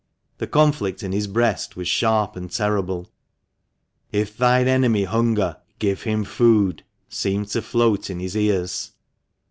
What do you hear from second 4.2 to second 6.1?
thine enemy hunger, give